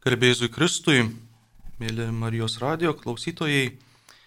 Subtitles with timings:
[0.00, 1.02] Garbėzui Kristui,
[1.76, 3.74] mėly Marijos radio klausytojai,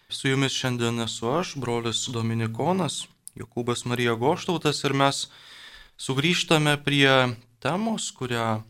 [0.05, 5.23] su jumis šiandien esu aš, brolis Dominikonas, Jokūbas Marija Goštautas ir mes
[5.97, 7.09] sugrįžtame prie
[7.65, 8.61] temos, kurią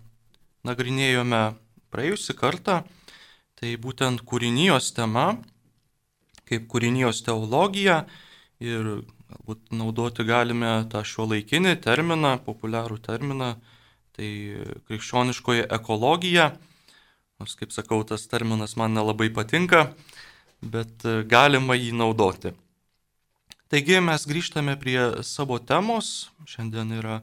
[0.63, 1.43] nagrinėjome
[1.91, 2.79] praėjusi kartą,
[3.59, 5.27] tai būtent kūrinijos tema,
[6.47, 8.05] kaip kūrinijos teologija
[8.63, 8.93] ir
[9.27, 13.57] galbūt naudoti galime tą šio laikinį terminą, populiarų terminą,
[14.15, 14.29] tai
[14.87, 16.53] krikščioniškoji ekologija
[17.41, 19.87] Nors, kaip sakau, tas terminas man nelabai patinka,
[20.61, 22.53] bet e, galima jį naudoti.
[23.73, 26.29] Taigi mes grįžtame prie savo temos.
[26.45, 27.21] Šiandien yra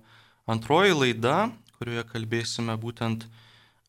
[0.50, 3.28] antroji laida, kurioje kalbėsime būtent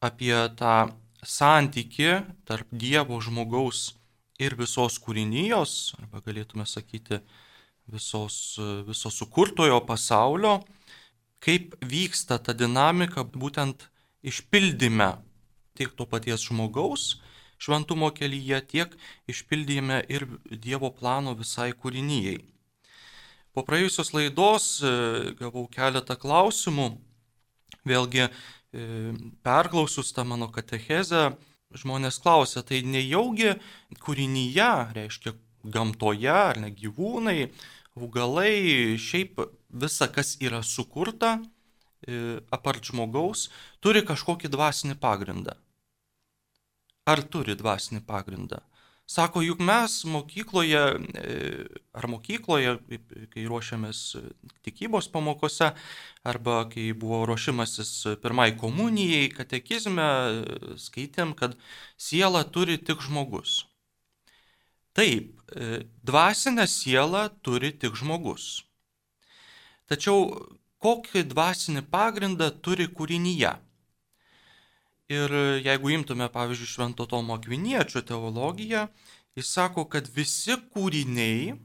[0.04, 0.92] apie tą
[1.26, 3.96] santyki tarp Dievo žmogaus
[4.42, 7.22] ir visos kūrinijos, arba galėtume sakyti
[7.90, 10.60] visos, viso sukurtojo pasaulio,
[11.42, 13.88] kaip vyksta ta dinamika būtent
[14.22, 15.12] išpildyme
[15.82, 17.18] tiek to paties žmogaus
[17.62, 18.94] šventumo kelyje, tiek
[19.30, 22.40] išpildėme ir Dievo plano visai kūrinyjei.
[23.54, 24.92] Po praėjusios laidos e,
[25.38, 26.88] gavau keletą klausimų,
[27.86, 28.32] vėlgi e,
[29.46, 31.36] perklausus tą mano katechezę,
[31.78, 33.54] žmonės klausia, tai nejaugi
[34.02, 37.52] kūrinyje, reiškia gamtoje, ar ne gyvūnai,
[37.94, 39.38] augalai, šiaip
[39.70, 41.38] visa, kas yra sukurta,
[42.02, 45.54] E, apart žmogaus, turi kažkokį dvasinį pagrindą.
[47.10, 48.62] Ar turi dvasinį pagrindą?
[49.12, 50.82] Sako, juk mes mokykloje,
[51.20, 51.32] e,
[51.98, 52.78] ar mokykloje,
[53.34, 54.04] kai ruošiamės
[54.64, 55.74] tikybos pamokose,
[56.24, 60.08] arba kai buvo ruošimasis pirmai komunijai, katekizme,
[60.80, 61.58] skaitėm, kad
[61.98, 63.66] siela turi tik žmogus.
[64.96, 68.64] Taip, e, dvasinę sielą turi tik žmogus.
[69.92, 70.30] Tačiau
[70.80, 73.58] kokį dvasinį pagrindą turi kūrinyje.
[75.12, 75.34] Ir
[75.66, 78.86] jeigu imtume, pavyzdžiui, Švento Tomo Akviniečio teologiją,
[79.36, 81.56] jis sako, kad visi kūriniai,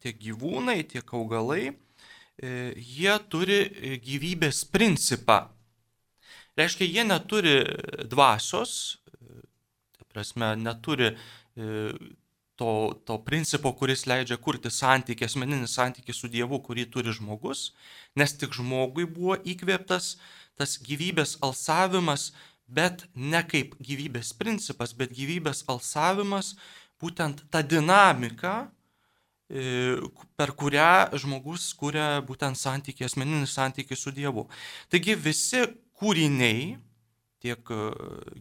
[0.00, 3.60] tiek gyvūnai, tiek augalai, e, jie turi
[4.04, 5.46] gyvybės principą.
[6.58, 7.54] Reiškia, jie neturi
[8.10, 8.74] dvasios,
[9.08, 9.40] e,
[10.12, 11.70] prasme, neturi e,
[12.60, 12.72] to,
[13.08, 17.70] to principo, kuris leidžia kurti santykį, asmeninį santykį su Dievu, kurį turi žmogus,
[18.20, 20.18] nes tik žmogui buvo įkvėptas
[20.60, 22.30] tas gyvybės alsavimas,
[22.70, 26.54] bet ne kaip gyvybės principas, bet gyvybės alsavimas,
[27.00, 28.70] būtent ta dinamika,
[29.48, 29.96] e,
[30.36, 34.46] per kurią žmogus kuria būtent santykį, asmeninį santykį su Dievu.
[34.92, 35.64] Taigi visi
[36.00, 36.76] kūriniai,
[37.40, 37.80] tiek e,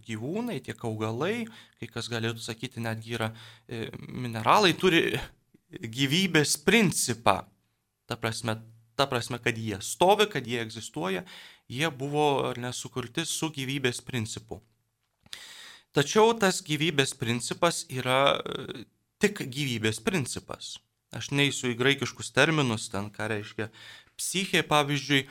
[0.07, 1.47] gyvūnai, tiek augalai,
[1.79, 3.31] kai kas galėtų sakyti, netgi yra
[3.67, 5.05] e, mineralai, turi
[5.69, 7.41] gyvybės principą.
[8.09, 8.57] Ta prasme,
[8.97, 11.23] ta prasme, kad jie stovi, kad jie egzistuoja,
[11.69, 14.59] jie buvo nesukurti su gyvybės principu.
[15.95, 18.83] Tačiau tas gyvybės principas yra e,
[19.21, 20.77] tik gyvybės principas.
[21.15, 23.71] Aš neįsiu į graikiškus terminus, ten ką reiškia
[24.19, 25.23] psichė, pavyzdžiui,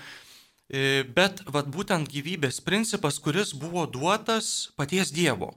[0.69, 5.55] E, bet vat, būtent gyvybės principas, kuris buvo duotas paties Dievo.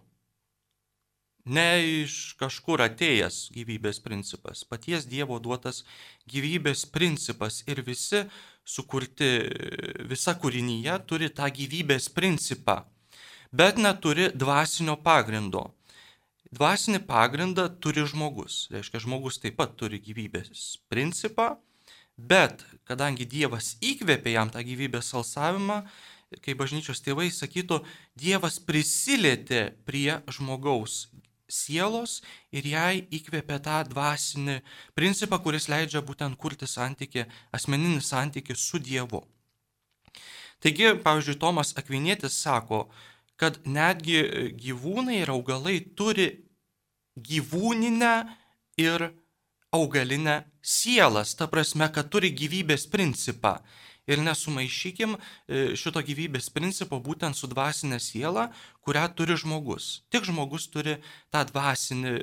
[1.44, 5.84] Ne iš kažkur atėjęs gyvybės principas, paties Dievo duotas
[6.32, 8.24] gyvybės principas ir visi
[8.72, 9.30] sukurti,
[10.10, 12.82] visa kūrinyje turi tą gyvybės principą,
[13.52, 15.68] bet neturi dvasinio pagrindo.
[16.52, 21.54] Dvasinį pagrindą turi žmogus, reiškia žmogus taip pat turi gyvybės principą,
[22.18, 25.82] Bet kadangi Dievas įkvėpė jam tą gyvybės alsavimą,
[26.44, 27.82] kai bažnyčios tėvai sakytų,
[28.16, 31.08] Dievas prisilietė prie žmogaus
[31.52, 32.20] sielos
[32.56, 34.58] ir jai įkvėpė tą dvasinį
[34.98, 39.24] principą, kuris leidžia būtent kurti santyki, asmeninį santyki su Dievu.
[40.62, 42.86] Taigi, pavyzdžiui, Tomas Akvinėtis sako,
[43.42, 44.22] kad netgi
[44.62, 46.28] gyvūnai ir augalai turi
[47.18, 48.14] gyvūninę
[48.82, 49.08] ir
[49.74, 53.58] augalinę sielas, ta prasme, kad turi gyvybės principą.
[54.12, 58.50] Ir nesumaišykim e, šito gyvybės principo būtent su dvasinė siela,
[58.84, 60.02] kurią turi žmogus.
[60.12, 60.98] Tik žmogus turi
[61.32, 62.14] tą dvasinį,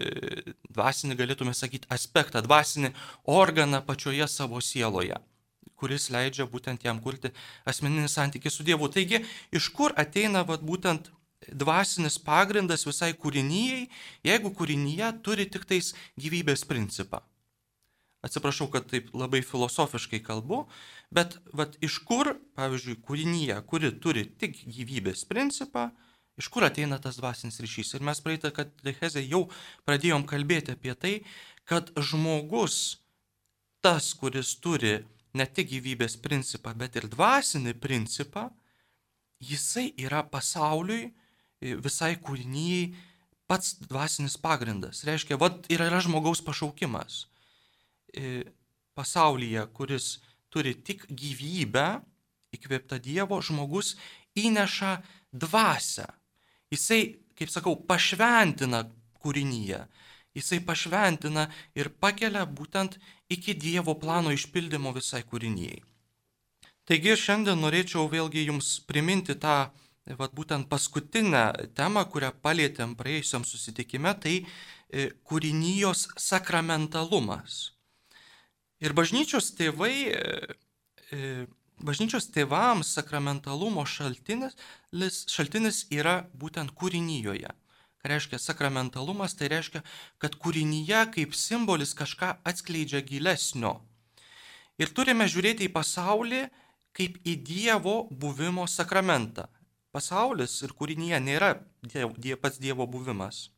[0.68, 2.92] dvasinį galėtume sakyti, aspektą, dvasinį
[3.38, 5.18] organą pačioje savo sieloje
[5.78, 7.30] kuris leidžia būtent jam kurti
[7.70, 8.90] asmeninį santykį su Dievu.
[8.90, 9.22] Taigi,
[9.54, 11.12] iš kur ateina vat, būtent
[11.46, 13.86] dvasinis pagrindas visai kūrinyjei,
[14.26, 17.22] jeigu kūrinyje turi tik tais gyvybės principą.
[18.26, 20.64] Atsiprašau, kad taip labai filosofiškai kalbu,
[21.14, 25.92] bet vat, iš kur, pavyzdžiui, kūrinyje, kuri turi tik gyvybės principą,
[26.38, 27.94] iš kur ateina tas dvasinis ryšys.
[27.94, 29.44] Ir mes praeitą katechezę jau
[29.86, 31.14] pradėjom kalbėti apie tai,
[31.68, 32.98] kad žmogus,
[33.86, 34.96] tas, kuris turi
[35.38, 38.48] ne tik gyvybės principą, bet ir dvasinį principą,
[39.38, 41.12] jisai yra pasauliui
[41.62, 42.90] visai kūrinyjei
[43.46, 45.06] pats dvasinis pagrindas.
[45.06, 47.27] Reiškia, vad ir yra žmogaus pašaukimas
[48.98, 50.18] pasaulyje, kuris
[50.50, 51.88] turi tik gyvybę,
[52.56, 53.94] įkvėpta Dievo, žmogus
[54.38, 54.96] įneša
[55.32, 56.06] dvasę.
[56.72, 58.84] Jisai, kaip sakau, pašventina
[59.22, 59.82] kūrinyje.
[60.36, 61.48] Jisai pašventina
[61.78, 62.98] ir pakelia būtent
[63.32, 65.82] iki Dievo plano išpildymo visai kūrinyjei.
[66.88, 69.68] Taigi šiandien norėčiau vėlgi jums priminti tą,
[70.16, 77.58] vat, būtent paskutinę temą, kurią palėtėm praėjusiam susitikime, tai e, kūrinijos sakramentalumas.
[78.84, 80.56] Ir bažnyčios tėvai e,
[81.12, 81.46] e,
[81.78, 84.56] Bažnyčios tėvams sakramentalumo šaltinis,
[85.30, 87.52] šaltinis yra būtent kūrinyjoje.
[88.02, 89.84] Ką reiškia sakramentalumas, tai reiškia,
[90.18, 93.76] kad kūrinyje kaip simbolis kažką atskleidžia gilesnio.
[94.78, 96.42] Ir turime žiūrėti į pasaulį
[96.98, 99.46] kaip į Dievo buvimo sakramentą.
[99.94, 101.52] Pasaulis ir kūrinyje nėra
[101.82, 103.48] diev, diev, pats Dievo buvimas.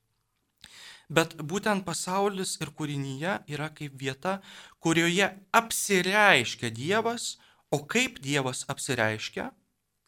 [1.10, 4.38] Bet būtent pasaulis ir kūrinyje yra kaip vieta,
[4.78, 5.26] kurioje
[5.58, 7.34] apsireiškia Dievas,
[7.70, 9.50] O kaip Dievas apsireiškia,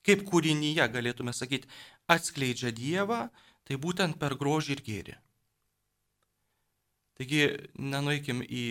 [0.06, 1.69] kaip kūrinyje galėtume sakyti,
[2.10, 3.28] atskleidžia Dievą,
[3.62, 5.14] tai būtent per grožį ir gėrį.
[7.20, 7.43] Taigi
[7.93, 8.64] nenuikim į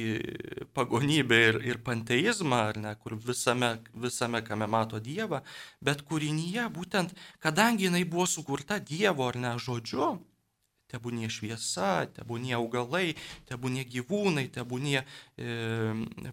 [0.76, 5.40] pagonybę ir, ir panteizmą, ar ne, kur visame, visame, kame mato Dievą,
[5.80, 10.18] bet kūrinyje būtent, kadangi jinai buvo sukurta Dievo ar ne žodžiu,
[10.92, 13.16] tebūnie šviesa, tebūnie augalai,
[13.50, 15.06] tebūnie gyvūnai, tebūnie e,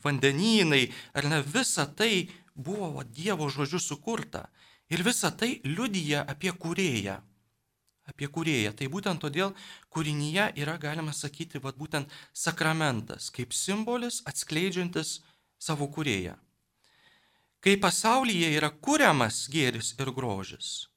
[0.04, 0.84] vandenynai,
[1.14, 2.28] ar ne visa tai
[2.58, 4.48] buvo va, Dievo žodžiu sukurta.
[4.90, 7.18] Ir visa tai liudyja apie kūrėją.
[8.08, 8.72] Apie kūrėją.
[8.72, 9.52] Tai būtent todėl
[9.92, 15.18] kūrinyje yra, galima sakyti, va, būtent sakramentas, kaip simbolis atskleidžiantis
[15.60, 16.38] savo kūrėją.
[17.60, 20.88] Kai pasaulyje yra kuriamas gėris ir grožis,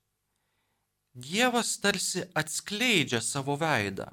[1.14, 4.08] Dievas tarsi atskleidžia savo veidą.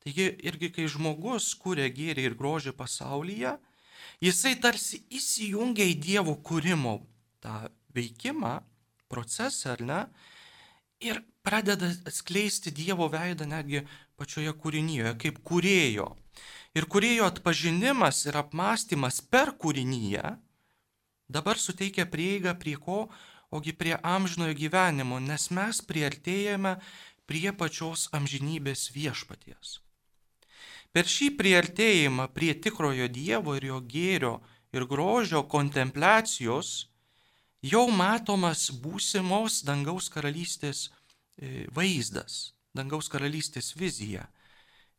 [0.00, 3.58] Taigi irgi kai žmogus kuria gėrį ir grožį pasaulyje,
[4.24, 6.96] jisai tarsi įsijungia į Dievo kūrimo
[7.44, 8.54] tą veikimą,
[9.12, 10.00] procesą, ar ne,
[11.04, 13.84] ir pradeda atskleisti Dievo veidą netgi
[14.16, 16.08] pačioje kūrinyje, kaip kūrėjo.
[16.72, 20.38] Ir kūrėjo atpažinimas ir apmąstymas per kūrinyje
[21.30, 23.04] dabar suteikia prieigą prie ko,
[23.50, 26.76] ogi prie amžinojo gyvenimo, nes mes priartėjame
[27.26, 29.78] prie pačios amžinybės viešpaties.
[30.94, 34.32] Per šį priartėjimą prie tikrojo Dievo ir jo gėrio
[34.74, 36.72] ir grožio kontempliacijos
[37.62, 44.26] jau matomas būsimos dangaus karalystės e, vaizdas, dangaus karalystės vizija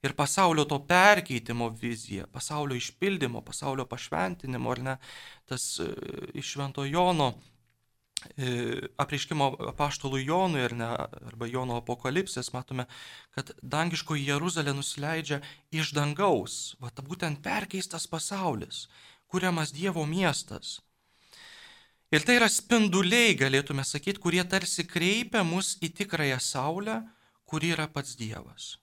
[0.03, 4.95] ir pasaulio to perkeitimo vizija, pasaulio išpildymo, pasaulio pašventinimo, ar ne,
[5.45, 5.92] tas e,
[6.39, 7.50] iš Švento Jono E,
[9.01, 10.89] apreiškimo apaštalų Jonui ar ne,
[11.31, 12.85] arba Jono apokalipsės matome,
[13.35, 15.41] kad dangiškoji Jeruzalė nusileidžia
[15.73, 18.88] iš dangaus, va ta būtent perkeistas pasaulis,
[19.31, 20.79] kuriamas Dievo miestas.
[22.12, 26.97] Ir tai yra spinduliai, galėtume sakyti, kurie tarsi kreipia mus į tikrąją saulę,
[27.47, 28.75] kuri yra pats Dievas.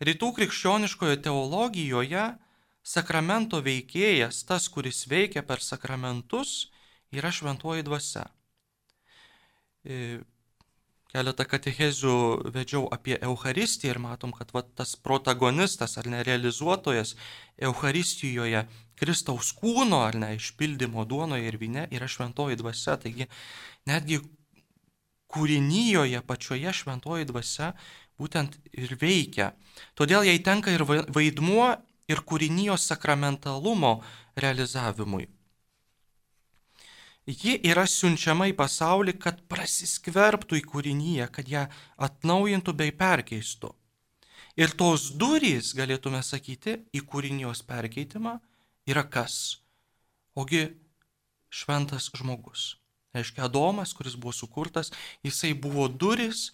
[0.00, 2.24] Rytų krikščioniškoje teologijoje
[2.82, 6.70] sakramento veikėjas, tas, kuris veikia per sakramentus,
[7.12, 8.26] yra šventoji dvasia.
[9.84, 10.20] E,
[11.10, 12.16] keletą katechezių
[12.54, 17.16] vedžiau apie Euharistiją ir matom, kad va, tas protagonistas ar nerealizuotojas
[17.58, 18.66] Euharistijoje
[19.00, 22.98] Kristaus kūno ar ne išpildymo duonoje ir vyne yra šventoji dvasia.
[23.00, 23.26] Taigi
[23.88, 24.20] netgi
[25.30, 27.72] kūrinyjoje pačioje šventoji dvasia
[28.20, 29.54] būtent ir veikia.
[29.98, 31.72] Todėl jai tenka ir vaidmuo
[32.10, 34.00] ir kūrinijos sakramentalumo
[34.36, 35.28] realizavimui.
[37.30, 41.66] Ji yra siunčiama į pasaulį, kad prasiskverbtų į kūrinyje, kad ją
[42.02, 43.70] atnaujintų bei perkeistų.
[44.58, 48.34] Ir tos durys, galėtume sakyti, į kūrinijos perkeitimą
[48.90, 49.60] yra kas?
[50.34, 50.64] Ogi
[51.50, 52.74] šventas žmogus.
[53.14, 54.90] Reiškia, Adomas, kuris buvo sukurtas,
[55.26, 56.50] jisai buvo duris,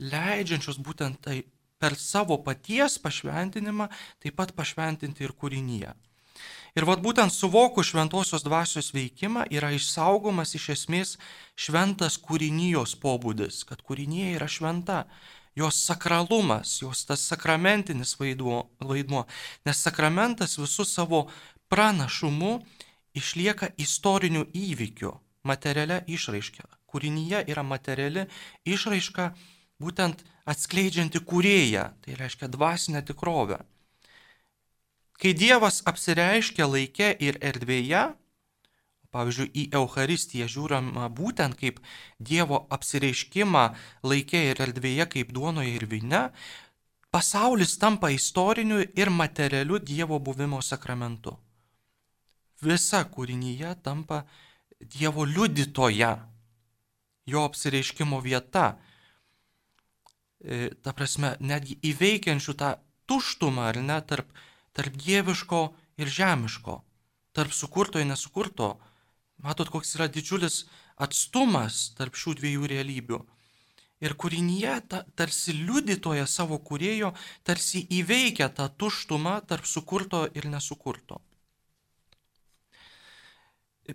[0.00, 1.42] leidžiančios būtent tai
[1.80, 3.88] per savo paties pašventinimą
[4.20, 5.92] taip pat pašventinti ir kūrinyje.
[6.78, 11.16] Ir vad būtent suvokus šventosios dvasios veikimą yra išsaugomas iš esmės
[11.58, 15.04] šventas kūrinijos pobūdis, kad kūrinija yra šventa,
[15.58, 19.24] jos sakralumas, jos tas sakramentinis vaidmuo, vaidmuo
[19.66, 21.24] nes sakramentas visų savo
[21.70, 22.60] pranašumu
[23.18, 26.68] išlieka istoriniu įvykiu, materialia išraiška.
[26.90, 28.26] Kūrinyje yra materiali
[28.66, 29.32] išraiška
[29.82, 33.60] būtent atskleidžianti kūrėją, tai reiškia dvasinę tikrovę.
[35.20, 38.06] Kai Dievas apsireiškia laike ir erdvėje,
[39.12, 41.82] pavyzdžiui, į Euharistiją žiūrima būtent kaip
[42.16, 43.64] Dievo apsireiškimą
[44.06, 46.22] laikė ir erdvėje, kaip duonoje ir vyne,
[47.12, 51.36] pasaulis tampa istoriniu ir materialiu Dievo buvimo sakramentu.
[52.64, 54.24] Visa kūrinyje tampa
[54.80, 56.14] Dievo liudytoja,
[57.28, 58.78] jo apsireiškimo vieta.
[60.40, 62.78] E, ta prasme, netgi įveikiančių tą
[63.10, 64.30] tuštumą, ar ne, tarp,
[64.76, 65.62] tarp dieviško
[66.00, 66.80] ir žemiško,
[67.36, 68.76] tarp sukurto ir nesukurto.
[69.40, 70.64] Matot, koks yra didžiulis
[71.00, 73.20] atstumas tarp šių dviejų realybių.
[74.00, 77.12] Ir kūrinyje ta, tarsi liudytoja savo kūrėjo,
[77.44, 81.20] tarsi įveikia tą tuštumą tarp sukurto ir nesukurto.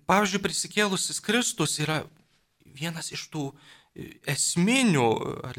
[0.05, 2.03] Pavyzdžiui, prisikėlusis Kristus yra
[2.65, 3.46] vienas iš tų
[3.96, 5.10] esminių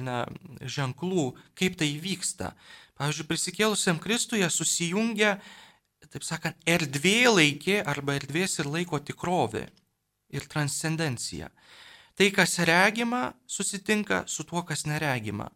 [0.04, 0.18] ne,
[0.60, 2.52] ženklų, kaip tai vyksta.
[2.96, 5.36] Pavyzdžiui, prisikėlusiam Kristuje susijungia,
[6.12, 9.66] taip sakant, erdvė laikė arba erdvės ir laiko tikrovė
[10.32, 11.50] ir transcendencija.
[12.16, 15.50] Tai, kas regima, susitinka su tuo, kas neregima.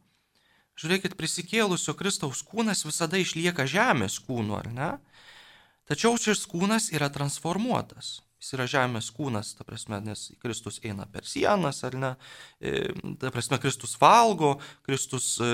[0.80, 4.90] Žiūrėkit, prisikėlusio Kristaus kūnas visada išlieka žemės kūnu, ar ne?
[5.88, 8.20] Tačiau šis kūnas yra transformuotas.
[8.40, 12.14] Jis yra žemės kūnas, ta prasme, nes Kristus eina per sienas, ar ne,
[12.56, 12.88] e,
[13.20, 14.54] ta prasme, Kristus valgo,
[14.86, 15.50] Kristus e,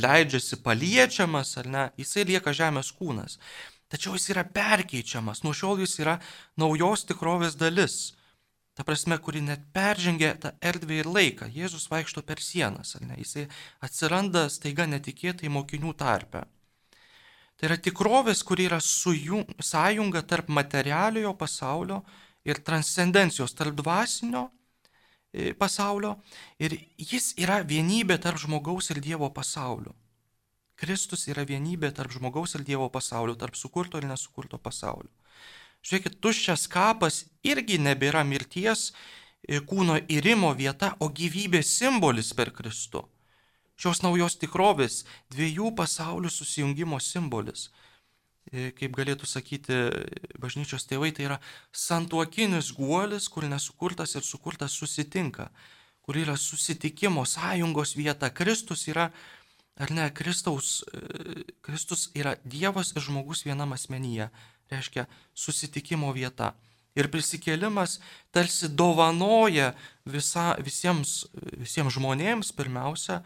[0.00, 3.36] leidžiasi paliečiamas, ar ne, jisai lieka žemės kūnas.
[3.90, 6.16] Tačiau jis yra perkeičiamas, nuo šiol jis yra
[6.60, 8.14] naujos tikrovės dalis.
[8.78, 11.50] Ta prasme, kuri net peržengia tą erdvę ir laiką.
[11.52, 13.18] Jėzus vaikšto per sienas, ar ne?
[13.20, 13.48] Jisai
[13.84, 16.46] atsiranda staiga netikėtai mokinių tarpe.
[17.60, 21.98] Tai yra tikrovės, kuri yra sujung, sąjunga tarp materialiojo pasaulio
[22.48, 24.46] ir transcendencijos, tarp dvasinio
[25.28, 26.14] e, pasaulio.
[26.56, 29.92] Ir jis yra vienybė tarp žmogaus ir Dievo pasaulio.
[30.80, 35.12] Kristus yra vienybė tarp žmogaus ir Dievo pasaulio, tarp sukurto ir nesukurto pasaulio.
[35.84, 43.04] Žiūrėkit, tuščias kapas irgi nebėra mirties e, kūno įrimo vieta, o gyvybės simbolis per Kristų
[43.80, 47.70] šios naujos tikrovės, dviejų pasaulių susijungimo simbolis.
[48.50, 49.76] E, kaip galėtų sakyti
[50.42, 51.40] bažnyčios tėvai, tai yra
[51.76, 55.50] santuokinis guolis, kur nesukurtas ir sukurtas susitinka,
[56.02, 58.32] kur yra susitikimo sąjungos vieta.
[58.34, 59.10] Kristus yra,
[59.80, 64.30] ar ne, Kristaus, e, Kristus yra Dievas ir žmogus vienam asmenyje,
[64.72, 66.54] reiškia susitikimo vieta.
[66.98, 68.00] Ir prisikėlimas
[68.34, 69.70] tarsi dovanoja
[70.10, 73.20] visa, visiems, visiems žmonėms pirmiausia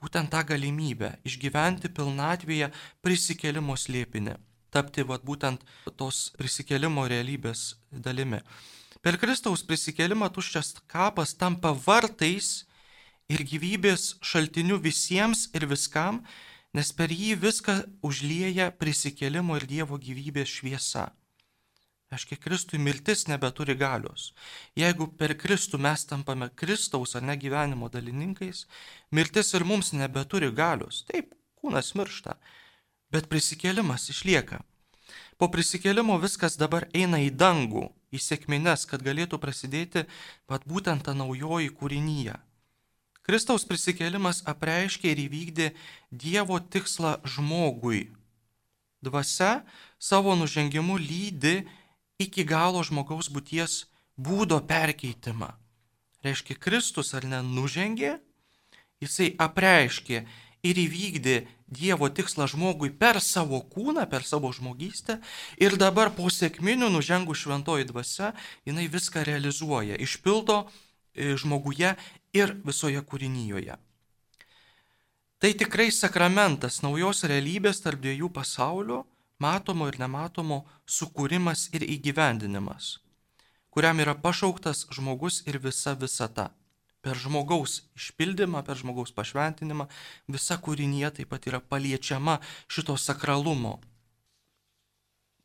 [0.00, 2.70] būtent tą galimybę išgyventi pilnatvėje
[3.04, 4.36] prisikėlimo slėpinį,
[4.74, 5.64] tapti vat, būtent
[6.00, 8.40] tos prisikėlimo realybės dalimi.
[9.00, 12.66] Per Kristaus prisikėlimą tuščias kapas tampa vartais
[13.32, 16.24] ir gyvybės šaltiniu visiems ir viskam,
[16.76, 21.08] nes per jį viską užlieja prisikėlimo ir Dievo gyvybės šviesa.
[22.10, 24.32] Aiškiai, Kristui mirtis nebeturi galios.
[24.74, 28.64] Jeigu per Kristų mes tampame Kristaus ar ne gyvenimo dalininkais,
[29.14, 31.04] mirtis ir mums nebeturi galios.
[31.06, 31.30] Taip,
[31.62, 32.34] kūnas miršta,
[33.14, 34.58] bet prisikėlimas išlieka.
[35.38, 40.08] Po prisikėlimo viskas dabar eina į dangų, į sėkmines, kad galėtų prasidėti
[40.50, 42.34] pat būtent ta naujoji kūrinyje.
[43.22, 45.74] Kristaus prisikėlimas apreiškė ir įvykdė
[46.10, 48.08] Dievo tikslą žmogui.
[49.00, 49.60] Dvasia
[50.02, 51.60] savo nužengimu lydi
[52.20, 53.86] iki galo žmogaus būties
[54.20, 55.54] būdo perkeitimą.
[56.24, 58.18] Reiškia, Kristus ar nenužengė,
[59.00, 60.26] jisai apreiškė
[60.68, 61.38] ir įvykdė
[61.70, 65.20] Dievo tikslą žmogui per savo kūną, per savo žmogystę
[65.62, 68.32] ir dabar po sėkminių nužengų šventoji dvasia,
[68.66, 71.94] jinai viską realizuoja, išpildo e, žmoguje
[72.34, 73.78] ir visoje kūrinyjoje.
[75.40, 78.98] Tai tikrai sakramentas naujos realybės tarp dviejų pasaulių
[79.40, 82.98] matomo ir nematomo sukūrimas ir įgyvendinimas,
[83.72, 86.50] kuriam yra pašauktas žmogus ir visa visata.
[87.00, 89.86] Per žmogaus išpildymą, per žmogaus pašventinimą
[90.28, 92.36] visa kūrinė taip pat yra paliečiama
[92.68, 93.78] šito sakralumo.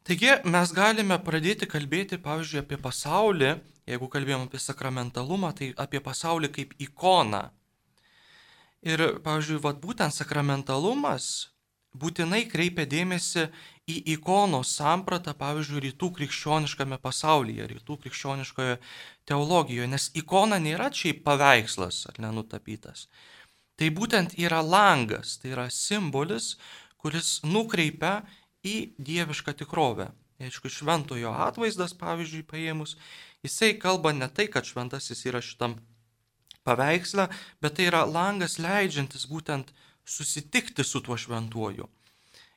[0.06, 3.56] Taigi mes galime pradėti kalbėti, pavyzdžiui, apie pasaulį,
[3.90, 7.48] jeigu kalbėjom apie sakramentalumą, tai apie pasaulį kaip ikoną.
[8.86, 11.55] Ir, pavyzdžiui, vat, būtent sakramentalumas
[12.02, 13.46] būtinai kreipia dėmesį
[13.92, 18.78] į ikonos sampratą, pavyzdžiui, rytų krikščioniškame pasaulyje, rytų krikščioniškoje
[19.30, 23.08] teologijoje, nes ikona nėra šiaip paveikslas ar nenutapytas.
[23.76, 26.56] Tai būtent yra langas, tai yra simbolis,
[27.02, 28.22] kuris nukreipia
[28.66, 30.10] į dievišką tikrovę.
[30.42, 32.98] Aišku, šventojo atvaizdas, pavyzdžiui, paėmus,
[33.46, 35.78] jisai kalba ne tai, kad šventasis yra šitam
[36.68, 37.30] paveiksle,
[37.62, 39.72] bet tai yra langas leidžiantis būtent
[40.06, 41.90] susitikti su tuo šventuoju.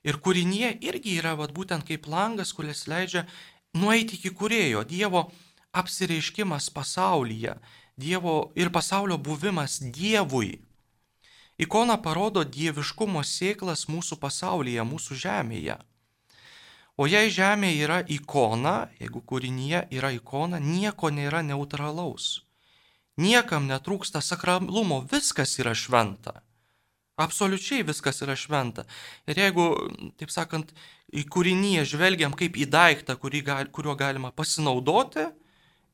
[0.06, 3.26] Ir kūrinė irgi yra vat, būtent kaip langas, kuris leidžia
[3.74, 5.26] nueiti iki kurėjo, Dievo
[5.72, 7.58] apsireiškimas pasaulyje,
[7.98, 10.60] Dievo ir pasaulio buvimas Dievui.
[11.58, 15.74] Ikona parodo dieviškumo sėklas mūsų pasaulyje, mūsų žemėje.
[16.98, 22.44] O jei žemė yra ikona, jeigu kūrinyje yra ikona, nieko nėra neutralaus.
[23.18, 26.38] Niekam netrūksta sakralumo, viskas yra šventa.
[27.18, 28.84] Absoliučiai viskas yra šventa.
[29.26, 29.64] Ir jeigu,
[30.20, 30.70] taip sakant,
[31.10, 35.26] į kūrinyje žvelgiam kaip į daiktą, gal, kuriuo galima pasinaudoti,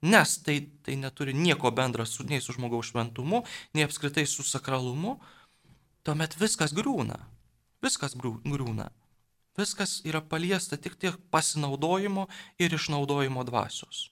[0.05, 3.41] nes tai, tai neturi nieko bendra su, nei su žmogaus šventumu,
[3.73, 5.17] nei apskritai su sakralumu,
[6.05, 7.17] tuomet viskas grūna.
[7.81, 8.91] Viskas grūna.
[9.57, 12.29] Viskas yra paliesta tik tiek pasinaudojimo
[12.59, 14.11] ir išnaudojimo dvasios.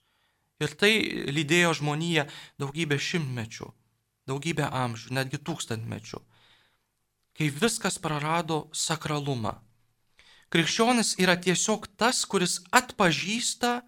[0.63, 0.93] Ir tai
[1.35, 2.29] lydėjo žmoniją
[2.63, 3.69] daugybę šimtmečių,
[4.31, 6.21] daugybę amžių, netgi tūkstantmečių,
[7.39, 9.57] kai viskas prarado sakralumą.
[10.53, 13.79] Krikščionis yra tiesiog tas, kuris atpažįsta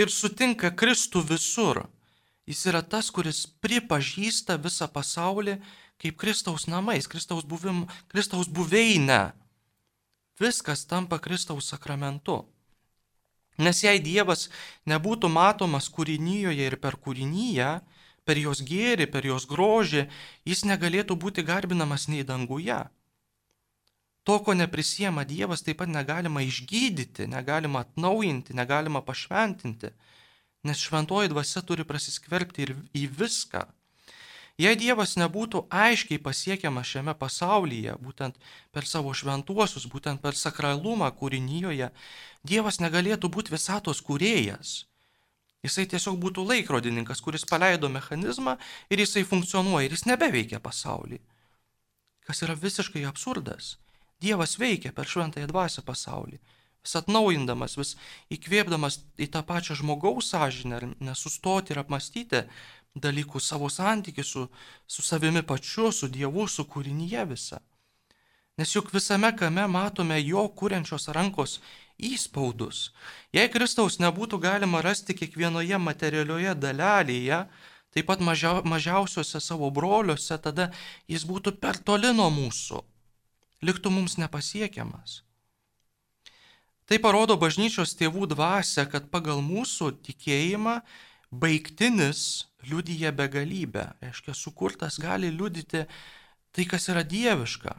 [0.00, 1.84] ir sutinka Kristų visur.
[2.50, 5.60] Jis yra tas, kuris pripažįsta visą pasaulį
[6.00, 9.30] kaip Kristaus namais, Kristaus, buvim, Kristaus buveinę.
[10.40, 12.40] Viskas tampa Kristaus sakramentu.
[13.60, 14.48] Nes jei Dievas
[14.88, 17.74] nebūtų matomas kūrinyje ir per kūrinyje,
[18.30, 20.06] per jos gėrį, per jos grožį,
[20.46, 22.78] jis negalėtų būti garbinamas nei danguje.
[24.22, 29.90] To, ko neprisiema Dievas, taip pat negalima išgydyti, negalima atnaujinti, negalima pašventinti,
[30.62, 33.64] nes šventoji dvasia turi prasiskverbti ir į viską.
[34.60, 38.36] Jei Dievas nebūtų aiškiai pasiekiamas šiame pasaulyje, būtent
[38.70, 41.90] per savo šventuosius, būtent per sakralumą kūrinyje,
[42.46, 44.89] Dievas negalėtų būti visatos kūrėjas.
[45.66, 48.56] Jisai tiesiog būtų laikrodininkas, kuris paleido mechanizmą
[48.88, 51.20] ir jisai funkcionuoja ir jis nebeveikia pasaulį.
[52.24, 53.76] Kas yra visiškai absurdas.
[54.20, 56.38] Dievas veikia per šventąją dvasę pasaulį.
[56.80, 57.94] Vis atnaujindamas, vis
[58.32, 62.44] įkvėpdamas į tą pačią žmogaus sąžinę, nesustoti ir apmastyti,
[62.96, 64.46] dalykų, savo santykių su,
[64.86, 67.60] su savimi pačiu, su Dievu, su kūrinyje visa.
[68.58, 71.60] Nes juk visame kame matome jo kūrenčios rankos
[72.10, 72.90] įspaudus.
[73.36, 77.44] Jei Kristaus nebūtų galima rasti kiekvienoje materialioje dalelėje,
[77.94, 80.70] taip pat mažia, mažiausiuose savo broliuose, tada
[81.10, 82.82] jis būtų per toli nuo mūsų,
[83.66, 85.20] liktų mums nepasiekiamas.
[86.90, 90.80] Tai parodo bažnyčios tėvų dvasia, kad pagal mūsų tikėjimą
[91.30, 93.92] baigtinis liudyja begalybę.
[94.02, 95.84] Reiškia, sukurtas gali liudyti
[96.50, 97.76] tai, kas yra dieviška.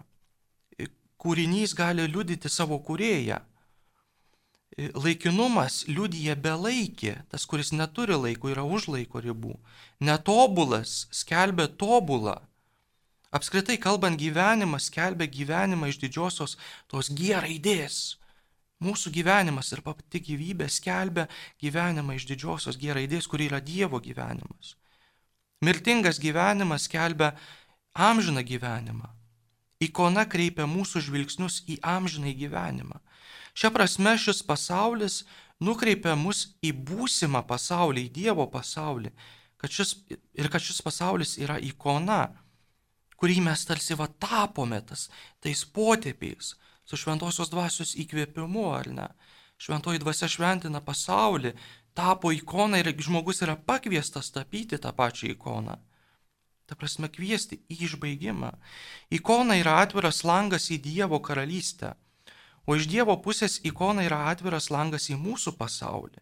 [1.22, 3.42] Kūrinys gali liudyti savo kurėją.
[4.78, 9.58] Laikinumas liudyja belaikį, tas, kuris neturi laiko, yra už laiko ribų.
[10.00, 12.38] Netobulas skelbia tobulą.
[13.36, 16.58] Apskritai kalbant, gyvenimas skelbia gyvenimą iš didžiosios
[16.92, 18.18] tos gėraidės
[18.82, 21.28] Mūsų gyvenimas ir pati gyvybė skelbia
[21.62, 24.74] gyvenimą iš didžiosios gėraidės, kuri yra Dievo gyvenimas.
[25.62, 27.36] Mirtingas gyvenimas skelbia
[27.94, 29.12] amžiną gyvenimą.
[29.86, 32.98] Ikona kreipia mūsų žvilgsnius į amžinai gyvenimą.
[33.54, 35.24] Šia prasme šis pasaulis
[35.62, 39.12] nukreipia mus į būsimą pasaulį, į Dievo pasaulį.
[39.62, 39.96] Kad šis,
[40.34, 42.24] ir kad šis pasaulis yra ikona,
[43.22, 45.10] kurį mes tarsi va tapome tas,
[45.44, 49.08] tais potėpiais, su šventosios dvasios įkvėpimu, ar ne?
[49.62, 51.54] Šventoji dvasia šventina pasaulį,
[51.94, 55.78] tapo ikona ir žmogus yra pakviestas tapyti tą pačią ikoną.
[56.66, 58.50] Ta prasme, kviesti į išbaigimą.
[59.14, 61.94] Ikona yra atviras langas į Dievo karalystę,
[62.66, 66.22] o iš Dievo pusės ikona yra atviras langas į mūsų pasaulį.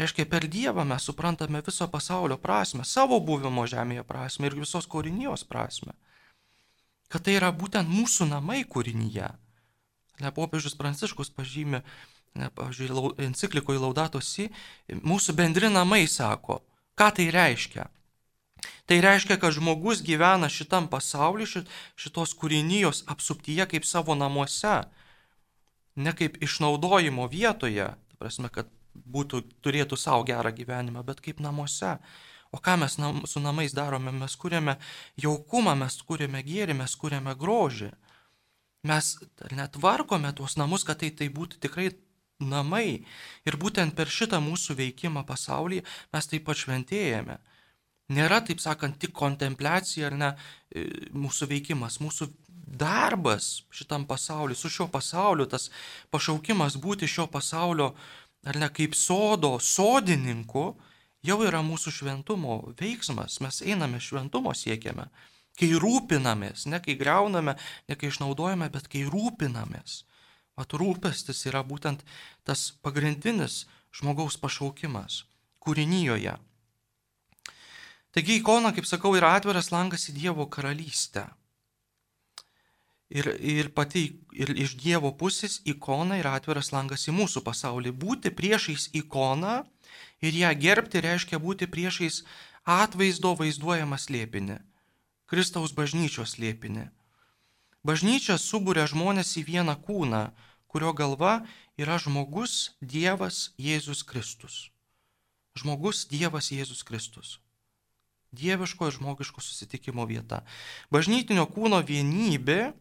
[0.00, 5.44] Reiškia, per Dievą mes suprantame viso pasaulio prasme, savo buvimo žemėje prasme ir visos kūrinijos
[5.48, 5.92] prasme.
[7.12, 9.28] Kad tai yra būtent mūsų namai kūrinyje.
[10.32, 11.82] Popiežius Pranciškus pažymė,
[12.38, 14.48] ne, pavyzdžiui, enciklikoje Laudatosi,
[14.88, 16.62] mūsų bendri namai sako,
[16.96, 17.88] ką tai reiškia.
[18.86, 21.46] Tai reiškia, kad žmogus gyvena šitam pasauliu,
[21.98, 24.82] šitos kūrinijos apsuptyje kaip savo namuose,
[25.96, 31.96] ne kaip išnaudojimo vietoje, ta prasme, kad būtų, turėtų savo gerą gyvenimą, bet kaip namuose.
[32.52, 34.12] O ką mes nam, su namais darome?
[34.12, 34.76] Mes kūrėme
[35.20, 37.92] jaukumą, mes kūrėme gėrį, mes kūrėme grožį.
[38.88, 39.12] Mes
[39.56, 41.92] net varkome tuos namus, kad tai, tai būtų tikrai
[42.42, 43.04] namai.
[43.48, 47.38] Ir būtent per šitą mūsų veikimą pasaulyje mes taip pat šventėjame.
[48.12, 50.82] Nėra, taip sakant, tik kontempliacija ar ne e,
[51.16, 52.28] mūsų veikimas, mūsų
[52.72, 55.68] darbas šitam pasauliu, su šio pasauliu, tas
[56.10, 57.92] pašaukimas būti šio pasaulio,
[58.48, 60.72] ar ne kaip sodo, sodininku,
[61.22, 65.10] jau yra mūsų šventumo veiksmas, mes einame šventumo siekiame.
[65.60, 67.58] Kai rūpinamės, ne kai greuname,
[67.88, 70.02] ne kai išnaudojame, bet kai rūpinamės.
[70.56, 72.00] Mat rūpestis yra būtent
[72.44, 75.22] tas pagrindinis žmogaus pašaukimas
[75.62, 76.34] kūrinyjoje.
[78.12, 81.28] Taigi ikona, kaip sakau, yra atviras langas į Dievo karalystę.
[83.12, 87.92] Ir, ir pati ir iš Dievo pusės ikona yra atviras langas į mūsų pasaulį.
[87.92, 89.58] Būti priešais ikoną
[90.24, 92.22] ir ją gerbti reiškia būti priešais
[92.64, 94.56] atvaizdo vaizduojamą slėpinį.
[95.28, 96.88] Kristaus bažnyčios slėpinį.
[97.84, 100.24] Bažnyčia subūrė žmonės į vieną kūną,
[100.72, 101.42] kurio galva
[101.76, 104.70] yra žmogus Dievas Jėzus Kristus.
[105.58, 107.42] Žmogus Dievas Jėzus Kristus
[108.32, 110.42] dieviško ir žmogiško susitikimo vieta.
[110.90, 112.72] Bažnytinio kūno vienybė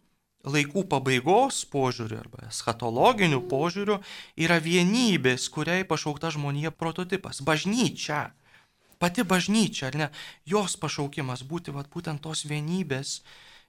[0.47, 3.99] laikų pabaigos požiūriu arba eschatologiniu požiūriu
[4.39, 7.41] yra vienybės, kuriai pašaukta žmonija prototipas.
[7.45, 8.31] Bažnyčia.
[9.01, 10.07] Pati bažnyčia, ar ne?
[10.45, 13.21] Jos pašaukimas būti vat, būtent tos vienybės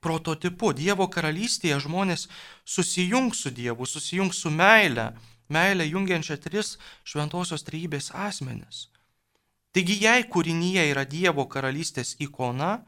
[0.05, 0.73] prototipu.
[0.77, 2.29] Dievo karalystėje žmonės
[2.65, 5.13] susijungs su Dievu, susijungs su meile.
[5.53, 8.89] Meilė jungiančia tris šventosios trybės asmenis.
[9.73, 12.83] Taigi jei kūrinyje yra Dievo karalystės ikona,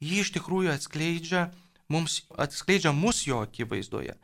[0.00, 1.48] ji iš tikrųjų atskleidžia
[1.88, 4.14] mums atskleidžia mus jo akivaizdoje,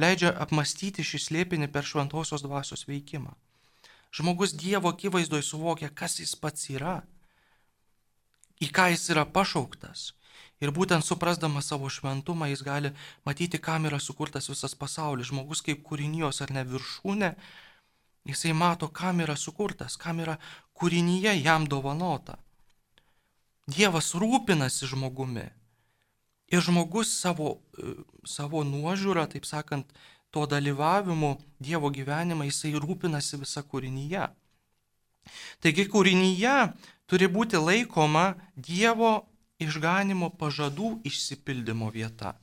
[0.00, 3.34] leidžia apmastyti šį slėpinį per šventosios dvasios veikimą.
[4.14, 7.00] Žmogus Dievo akivaizdoje suvokia, kas jis pats yra,
[8.62, 10.12] į ką jis yra pašauktas.
[10.62, 12.94] Ir būtent suprasdamas savo šventumą jis gali
[13.26, 15.28] matyti, kam yra sukurtas visas pasaulis.
[15.32, 17.32] Žmogus kaip kūrinijos ar ne viršūnė,
[18.24, 20.38] Jisai mato, kam yra sukurtas, kam yra
[20.80, 22.38] kūrinyje jam dovanota.
[23.68, 25.44] Dievas rūpinasi žmogumi.
[26.52, 27.94] Ir žmogus savo, e,
[28.28, 29.86] savo nuožiūrą, taip sakant,
[30.30, 34.26] to dalyvavimu Dievo gyvenimą, jisai rūpinasi visą kūrinyje.
[35.62, 36.56] Taigi kūrinyje
[37.08, 39.24] turi būti laikoma Dievo
[39.62, 42.34] išganimo pažadų išsipildymo vieta.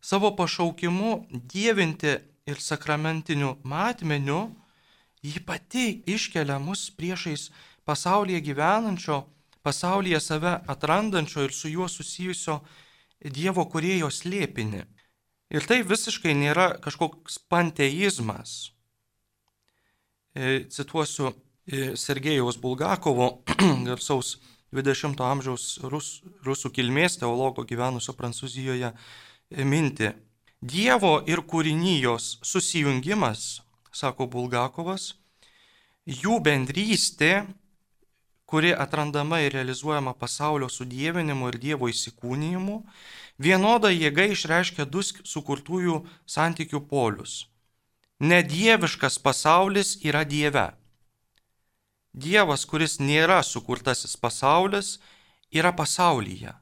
[0.00, 4.52] Savo pašaukimu dievinti ir sakramentiniu matmeniu
[5.26, 7.50] Ji pati iškelia mus priešais
[7.84, 9.24] pasaulyje gyvenančio,
[9.62, 12.60] pasaulyje save atrandančio ir su juo susijusio
[13.20, 14.84] Dievo kurėjo slėpinį.
[15.54, 18.72] Ir tai visiškai nėra kažkoks panteizmas.
[20.34, 23.44] E, cituosiu e, Sergejaus Bulgakovo,
[23.88, 24.36] garsaus
[24.74, 26.08] 20-ojo amžiaus rus,
[26.44, 30.12] rusų kilmės teologo gyvenusio Prancūzijoje e, mintį.
[30.60, 33.62] Dievo ir kūrinijos susijungimas
[33.94, 35.14] sako Bulgakovas,
[36.04, 37.46] jų bendrystė,
[38.46, 42.76] kuri atrandama ir realizuojama pasaulio sudėvinimu ir Dievo įsikūnijimu,
[43.38, 46.00] vienoda jėga išreiškia du sukurtųjų
[46.36, 47.46] santykių polius.
[48.20, 50.70] Nedieviškas pasaulis yra Dieve.
[52.14, 54.96] Dievas, kuris nėra sukurtasis pasaulis,
[55.52, 56.54] yra pasaulyje.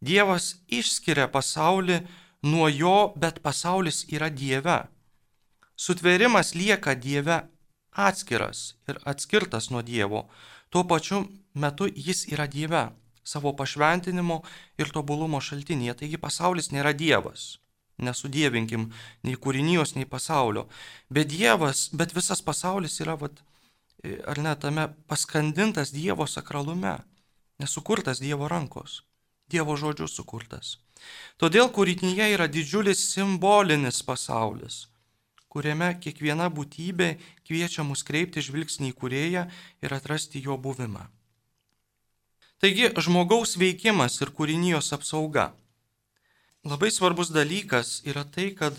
[0.00, 2.00] Dievas išskiria pasaulį
[2.48, 4.78] nuo jo, bet pasaulis yra Dieve
[5.80, 7.40] sutvėrimas lieka Dieve
[8.08, 10.26] atskiras ir atskirtas nuo Dievo.
[10.70, 12.84] Tuo pačiu metu jis yra Dieve,
[13.24, 14.36] savo pašventinimo
[14.78, 15.96] ir tobulumo šaltinėje.
[16.02, 17.58] Taigi pasaulis nėra Dievas.
[18.00, 18.86] Nesudėvinkim
[19.26, 20.68] nei kūrinijos, nei pasaulio.
[21.10, 23.42] Bet Dievas, bet visas pasaulis yra, vat,
[24.30, 27.00] ar ne, tame paskandintas Dievo sakralume.
[27.60, 29.02] Nesukurtas Dievo rankos.
[29.50, 30.78] Dievo žodžių sukurtas.
[31.42, 34.84] Todėl kūrinyje yra didžiulis simbolinis pasaulis
[35.50, 37.14] kuriame kiekviena būtybė
[37.48, 39.46] kviečia mus kreipti žvilgsnį į kurėją
[39.82, 41.08] ir atrasti jo buvimą.
[42.60, 45.50] Taigi žmogaus veikimas ir kūrinijos apsauga.
[46.68, 48.76] Labai svarbus dalykas yra tai, kad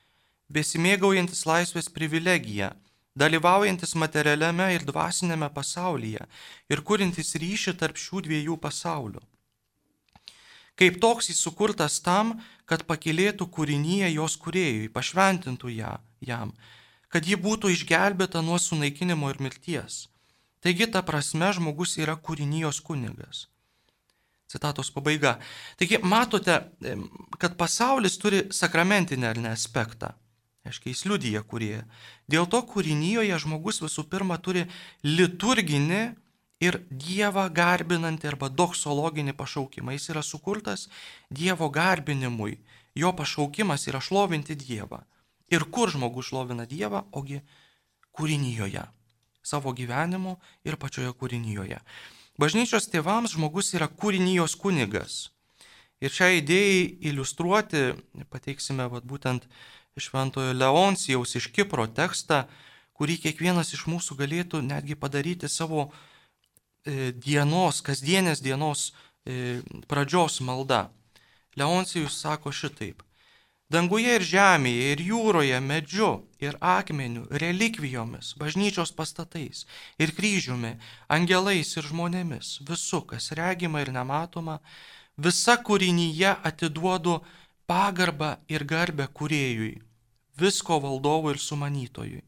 [0.51, 2.71] besimėgaujantis laisvės privilegiją,
[3.15, 6.27] dalyvaujantis materialiame ir dvasinėme pasaulyje
[6.69, 9.21] ir kurintis ryšį tarp šių dviejų pasaulių.
[10.79, 12.37] Kaip toks jis sukurtas tam,
[12.69, 16.53] kad pakilėtų kūrinyje jos kuriejui, pašventintų ją jam,
[17.11, 20.05] kad ji būtų išgelbėta nuo sunaikinimo ir mirties.
[20.63, 23.47] Taigi ta prasme žmogus yra kūrinijos kunigas.
[24.49, 25.37] Citatos pabaiga.
[25.77, 26.55] Taigi matote,
[27.37, 30.15] kad pasaulis turi sakramentinę ar ne aspektą.
[30.67, 31.83] Aiškiai, jis liudyja kurie.
[32.31, 34.65] Dėl to kūrinyjoje žmogus visų pirma turi
[35.05, 36.01] liturginį
[36.63, 39.95] ir Dievą garbinantį arba doksologinį pašaukimą.
[39.95, 40.87] Jis yra sukurtas
[41.31, 42.59] Dievo garbinimui.
[42.95, 45.03] Jo pašaukimas yra šlovinti Dievą.
[45.49, 47.41] Ir kur žmogus šlovina Dievą, ogi
[48.13, 48.85] kūrinyjoje.
[49.41, 50.35] Savo gyvenimu
[50.67, 51.79] ir pačioje kūrinyjoje.
[52.39, 55.29] Bažnyčios tėvams žmogus yra kūrinijos kunigas.
[55.99, 57.81] Ir šią idėją iliustruoti
[58.31, 59.47] pateiksime vat, būtent
[59.99, 62.45] šventojo Leoncijaus iš Kipro tekstą,
[62.95, 65.89] kurį kiekvienas iš mūsų galėtų netgi padaryti savo
[67.13, 68.89] dienos, kasdienės dienos
[69.25, 70.87] e, pradžios malda.
[71.59, 73.03] Leoncijus sako šitaip.
[73.69, 76.09] Danguje ir žemėje, ir jūroje, medžiu,
[76.41, 79.67] ir akmeniu, relikvijomis, bažnyčios pastatais,
[80.01, 80.71] ir kryžiumi,
[81.05, 84.57] angelais ir žmonėmis, visu, kas regima ir nematoma,
[85.21, 87.19] visa kūrinyje atiduodu
[87.69, 89.75] pagarbą ir garbę kuriejui,
[90.41, 92.23] visko valdovui ir sumanytojui.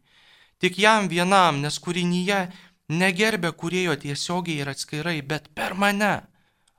[0.62, 2.44] Tik jam vienam, nes kūrinyje
[2.92, 6.14] negerbė kurėjo tiesiogiai ir atskirai, bet per mane,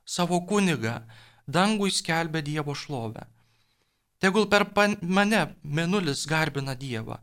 [0.05, 1.01] savo kunigą,
[1.47, 3.25] dangui skelbė Dievo šlovę.
[4.23, 4.63] Tegul per
[5.01, 7.17] mane menulis garbina Dievą,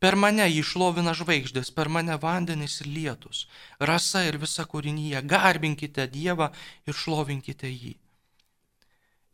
[0.00, 3.42] per mane jį šlovina žvaigždės, per mane vandenys ir lietus,
[3.90, 6.48] rasa ir visa kūrinyje, garbinkite Dievą
[6.88, 7.92] ir šlovinkite jį.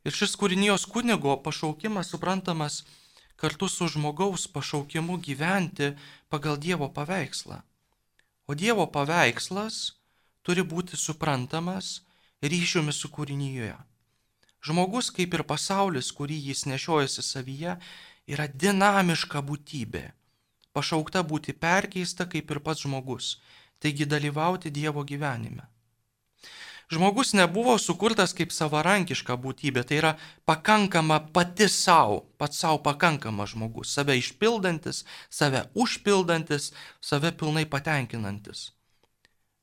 [0.03, 2.83] Ir šis kūrinijos kunigo pašaukimas suprantamas
[3.39, 5.93] kartu su žmogaus pašaukimu gyventi
[6.29, 7.63] pagal Dievo paveikslą.
[8.53, 9.77] O Dievo paveikslas
[10.45, 11.87] turi būti suprantamas
[12.45, 13.71] ryšiumi su kūrinyje.
[14.69, 17.79] Žmogus, kaip ir pasaulis, kurį jis nešiojasi savyje,
[18.29, 20.03] yra dinamiška būtybė,
[20.77, 23.31] pašaukta būti perkeista kaip ir pats žmogus,
[23.81, 25.65] taigi dalyvauti Dievo gyvenime.
[26.93, 30.11] Žmogus nebuvo sukurtas kaip savarankiška būtybė, tai yra
[30.45, 35.01] pakankama pati savo, pats savo pakankama žmogus, save išpildantis,
[35.33, 36.67] save užpildantis,
[37.01, 38.67] save pilnai patenkinantis.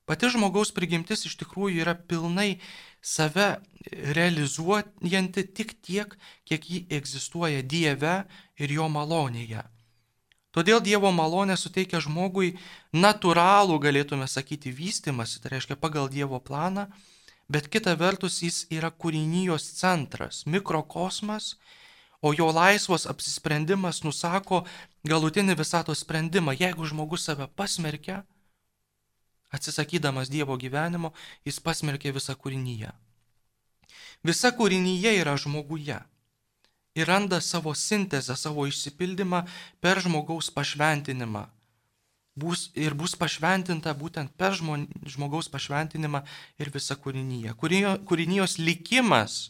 [0.10, 2.56] Pati žmogaus prigimtis iš tikrųjų yra pilnai
[3.06, 3.60] save
[4.18, 6.18] realizuojanti tik tiek,
[6.50, 8.24] kiek ji egzistuoja Dieve
[8.58, 9.62] ir jo malonėje.
[10.50, 12.56] Todėl Dievo malonė suteikia žmogui
[12.90, 16.90] natūralų, galėtume sakyti, vystimąsi, tai reiškia pagal Dievo planą,
[17.50, 21.56] bet kita vertus jis yra kūrinijos centras, mikrokosmas,
[22.22, 24.64] o jo laisvas apsisprendimas nusako
[25.08, 26.54] galutinį visatos sprendimą.
[26.60, 28.24] Jeigu žmogus save pasmerkia,
[29.50, 31.14] atsisakydamas Dievo gyvenimo,
[31.46, 32.92] jis pasmerkia visą kūrinyje.
[34.24, 35.98] Visa kūrinyje yra žmoguje
[37.00, 39.46] ir randa savo sintezę, savo išsipildymą
[39.82, 41.48] per žmogaus pašventinimą,
[42.40, 46.24] bus, ir bus pašventinta būtent per žmogaus pašventinimą
[46.62, 47.54] ir visą kūrinyje.
[47.60, 49.50] Kūrinio, kūrinijos likimas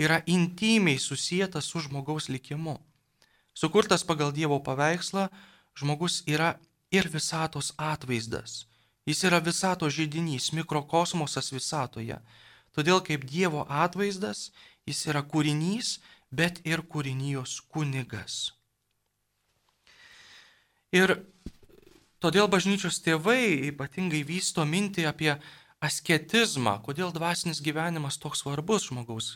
[0.00, 2.78] yra intimiai susijęs su žmogaus likimu.
[3.54, 5.28] Sukurtas pagal Dievo paveikslą,
[5.78, 6.56] žmogus yra
[6.90, 8.64] ir visatos atvaizdas.
[9.06, 12.18] Jis yra visato žydinys, mikrokosmosas visatoje.
[12.74, 14.50] Todėl kaip Dievo atvaizdas,
[14.88, 15.98] jis yra kūrinys,
[16.32, 18.54] bet ir kūrinijos kunigas.
[20.94, 21.20] Ir
[22.24, 25.34] Todėl bažnyčios tėvai ypatingai vysto mintį apie
[25.84, 29.26] asketizmą, kodėl dvasinis gyvenimas toks svarbus žmogaus,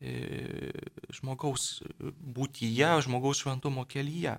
[0.00, 0.70] e,
[1.12, 4.38] žmogaus būtyje, žmogaus šventumo kelyje.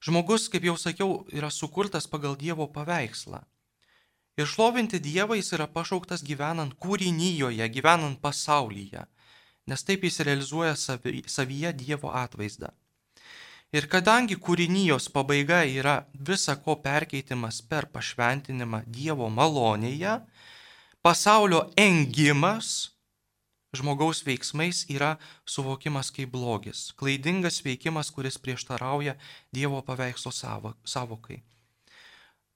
[0.00, 3.42] Žmogus, kaip jau sakiau, yra sukurtas pagal Dievo paveikslą.
[4.40, 9.04] Ir šlovinti Dievą jis yra pašauktas gyvenant kūrinyjoje, gyvenant pasaulyje,
[9.68, 12.72] nes taip jis realizuoja savyje Dievo atvaizdą.
[13.74, 15.96] Ir kadangi kūrinijos pabaiga yra
[16.28, 20.20] visa ko perkeitimas per pašventinimą Dievo malonėje,
[21.02, 22.92] pasaulio engimas
[23.76, 29.16] žmogaus veiksmais yra suvokimas kaip blogis, klaidingas veikimas, kuris prieštarauja
[29.52, 31.42] Dievo paveikslo savokai.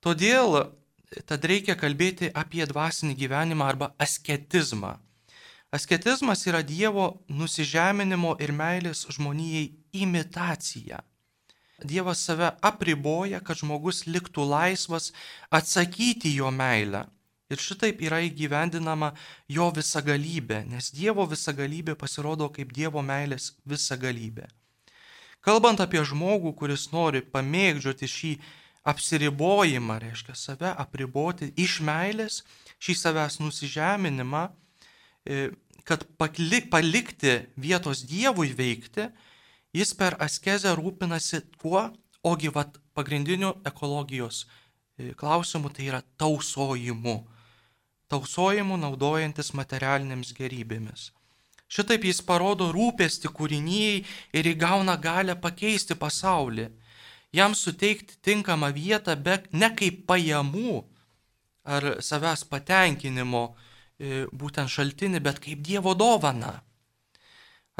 [0.00, 0.70] Todėl
[1.26, 4.94] tad reikia kalbėti apie dvasinį gyvenimą arba asketizmą.
[5.70, 10.98] Asketizmas yra Dievo nusižeminimo ir meilės žmonijai imitacija.
[11.86, 15.12] Dievas save apriboja, kad žmogus liktų laisvas
[15.50, 17.04] atsakyti jo meilę.
[17.50, 19.12] Ir šitaip yra įgyvendinama
[19.48, 24.50] jo visagalybė, nes Dievo visagalybė pasirodo kaip Dievo meilės visagalybė.
[25.40, 28.32] Kalbant apie žmogų, kuris nori pamėgdžioti šį
[28.90, 32.42] apsiribojimą, reiškia save apriboti iš meilės,
[32.82, 34.48] šį savęs nusižeminimą,
[35.84, 39.08] kad palikti vietos Dievui veikti,
[39.70, 41.84] Jis per askezę rūpinasi kuo,
[42.26, 47.14] ogi vat pagrindiniu ekologijos e, klausimu tai yra tausojimu.
[48.10, 51.12] Tausojimu naudojantis materialinėms gerybėmis.
[51.70, 54.02] Šitaip jis parodo rūpesti kūrinyjei
[54.34, 56.66] ir įgauna galę pakeisti pasaulį,
[57.30, 60.80] jam suteikti tinkamą vietą, bet ne kaip pajamų
[61.62, 63.69] ar savęs patenkinimo e,
[64.32, 66.60] būtent šaltinį, bet kaip Dievo dovana.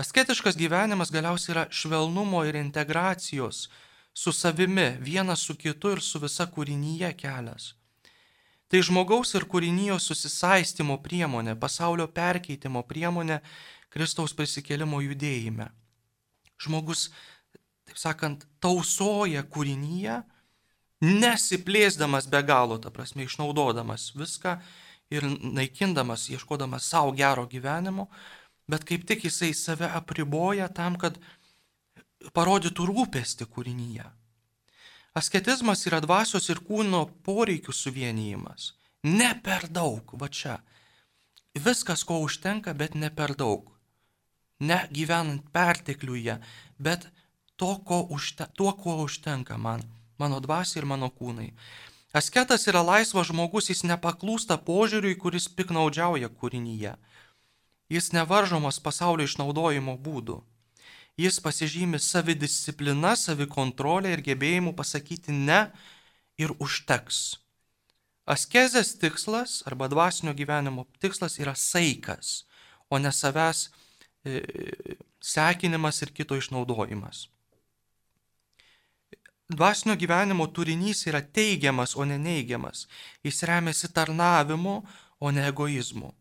[0.00, 3.68] Asketiškas gyvenimas galiausiai yra švelnumo ir integracijos
[4.14, 7.74] su savimi, vienas su kitu ir su visa kūrinyje kelias.
[8.70, 13.40] Tai žmogaus ir kūrinijos susisaistimo priemonė, pasaulio perkeitimo priemonė
[13.90, 15.66] Kristaus prisikėlimo judėjime.
[16.61, 17.09] Žmogus,
[17.88, 20.20] taip sakant, tausoja kūrinyje,
[21.02, 24.61] nesiplėsdamas be galo, ta prasme, išnaudodamas viską
[25.11, 28.09] ir naikindamas, ieškodamas savo gero gyvenimo,
[28.70, 31.18] bet kaip tik jisai save apriboja tam, kad
[32.37, 34.07] parodytų rūpestį kūrinyje.
[35.16, 38.75] Asketizmas yra dvasios ir kūno poreikių suvienijimas.
[39.03, 40.61] Ne per daug, va čia.
[41.57, 43.73] Viskas, ko užtenka, bet ne per daug.
[44.61, 46.37] Ne gyvenant pertekliuje,
[46.79, 47.09] bet
[47.57, 49.83] to, ko užte, tuo, ko užtenka man,
[50.20, 51.49] mano dvasia ir mano kūnai.
[52.12, 56.96] Asketas yra laisvas žmogus, jis nepaklūsta požiūriui, kuris piknaudžiauja kūrinyje.
[57.90, 60.40] Jis nevaržomas pasaulio išnaudojimo būdų.
[61.20, 65.68] Jis pasižymi savidisciplina, savikontrolė ir gebėjimu pasakyti ne
[66.40, 67.38] ir užteks.
[68.31, 72.44] Askezės tikslas arba dvasinio gyvenimo tikslas yra saikas,
[72.90, 73.68] o ne savęs
[74.25, 74.42] e,
[75.23, 77.29] sekinimas ir kito išnaudojimas.
[79.51, 82.87] Dvasinio gyvenimo turinys yra teigiamas, o ne neigiamas.
[83.27, 84.77] Jis remiasi tarnavimu,
[85.21, 86.15] o ne egoizmu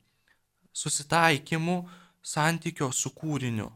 [0.79, 1.75] susitaikymu
[2.23, 3.69] santykio su kūriniu,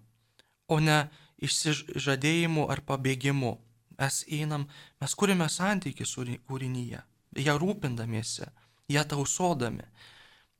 [0.68, 1.00] o ne
[1.44, 3.54] išsižadėjimu ar pabėgimu.
[4.00, 4.66] Mes einam,
[5.02, 7.02] mes kūrime santykį su kūrinyje,
[7.48, 8.48] ją rūpindamiesi,
[8.96, 9.86] ją tausodami.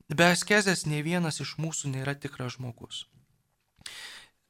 [0.08, 3.04] Be askezės ne vienas iš mūsų nėra tikras žmogus.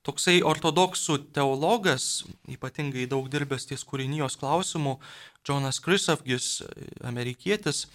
[0.05, 4.99] Toksai ortodoksų teologas, ypatingai daug dirbęs ties kūrinijos klausimų,
[5.49, 6.59] Jonas Krisavgis,
[7.01, 7.87] amerikietis,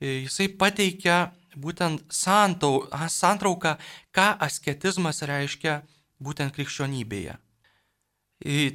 [0.00, 3.76] jisai pateikia būtent santau, santrauką,
[4.16, 5.82] ką asketizmas reiškia
[6.24, 7.36] būtent krikščionybėje.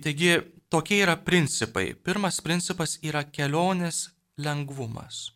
[0.04, 0.36] Taigi
[0.70, 1.96] tokie yra principai.
[1.96, 5.32] Pirmas principas yra kelionės lengvumas.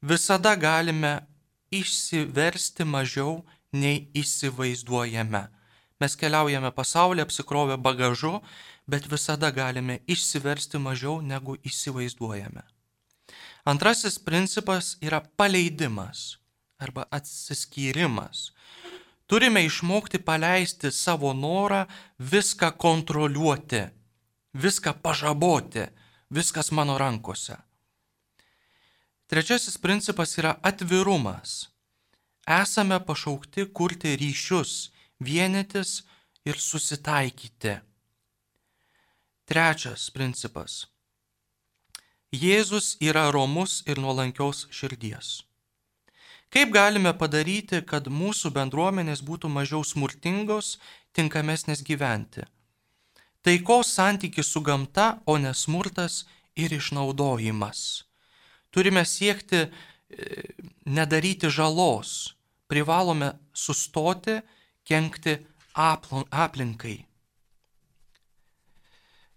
[0.00, 1.26] Visada galime
[1.74, 3.42] išsiversti mažiau
[3.72, 5.44] nei įsivaizduojame.
[6.00, 8.40] Mes keliaujame pasaulyje apsikrovę bagažu,
[8.86, 12.62] bet visada galime išsiversti mažiau negu įsivaizduojame.
[13.64, 16.36] Antrasis principas yra paleidimas
[16.78, 18.52] arba atsiskyrimas.
[19.26, 21.86] Turime išmokti paleisti savo norą
[22.18, 23.82] viską kontroliuoti,
[24.54, 25.88] viską pažaboti,
[26.30, 27.56] viskas mano rankose.
[29.26, 31.68] Trečiasis principas yra atvirumas.
[32.46, 36.02] Esame pašaukti kurti ryšius, vienytis
[36.44, 37.78] ir susitaikyti.
[39.46, 40.86] Trečias principas.
[42.34, 45.46] Jėzus yra romus ir nuolankios širdies.
[46.50, 50.76] Kaip galime padaryti, kad mūsų bendruomenės būtų mažiau smurtingos,
[51.14, 52.44] tinkamesnės gyventi?
[53.46, 56.24] Taikos santykis su gamta, o ne smurtas
[56.58, 58.04] ir išnaudojimas.
[58.74, 59.70] Turime siekti e,
[60.86, 62.34] nedaryti žalos,
[62.66, 64.40] privalome sustoti,
[64.86, 65.36] kenkti
[65.74, 67.04] aplinkai.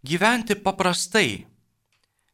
[0.05, 1.45] Gyventi paprastai,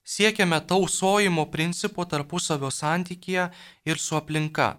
[0.03, 3.47] siekiame tausojimo principo tarpusavio santykėje
[3.89, 4.75] ir su aplinka,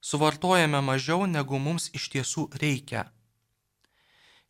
[0.00, 3.10] suvartojame mažiau negu mums iš tiesų reikia.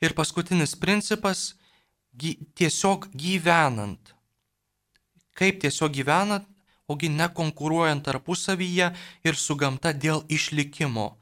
[0.01, 1.55] Ir paskutinis principas-
[2.57, 4.15] tiesiog gyvenant.
[5.35, 6.47] Kaip tiesiog gyvenant,
[6.87, 11.20] ogi nekonkuruojant tarpusavyje ir su gamta dėl išlikimo.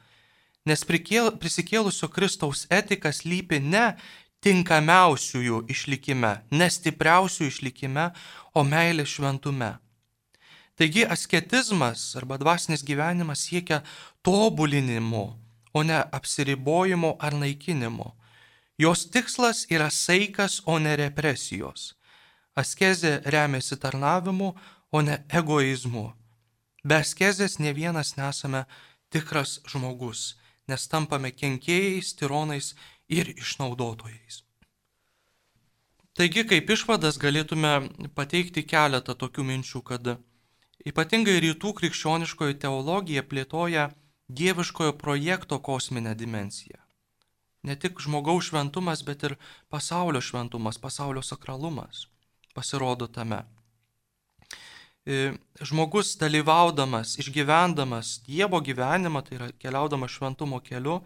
[0.69, 3.95] Nes prisikėlusio Kristaus etikas lypi ne
[4.45, 8.11] tinkamiausiųjų išlikime, nestipriausių išlikime,
[8.55, 9.79] o meilė šventume.
[10.79, 13.81] Taigi asketizmas arba dvasinis gyvenimas siekia
[14.23, 15.25] tobulinimo,
[15.75, 18.13] o ne apsiribojimo ar naikinimo.
[18.79, 21.95] Jos tikslas yra saikas, o ne represijos.
[22.55, 24.53] Askezė remiasi tarnavimu,
[24.93, 26.13] o ne egoizmu.
[26.87, 28.65] Be askezės ne vienas nesame
[29.11, 30.38] tikras žmogus,
[30.69, 32.75] nes tampame kenkėjais, tironais
[33.09, 34.43] ir išnaudotojais.
[36.19, 37.73] Taigi, kaip išvadas galėtume
[38.19, 40.13] pateikti keletą tokių minčių, kad
[40.91, 43.89] ypatingai rytų krikščioniškoji teologija plėtoja
[44.29, 46.83] dieviškojo projekto kosminę dimenciją.
[47.63, 49.37] Ne tik žmogaus šventumas, bet ir
[49.71, 52.07] pasaulio šventumas, pasaulio sakralumas
[52.55, 53.45] pasirodo tame.
[55.09, 55.33] E,
[55.65, 60.99] žmogus dalyvaudamas, išgyvendamas Dievo gyvenimą, tai yra keliaudamas šventumo keliu,